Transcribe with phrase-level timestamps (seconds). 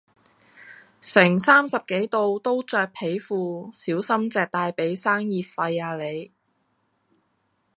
[0.99, 6.33] 成三十幾度都著皮褲，小心隻大髀生熱痱呀你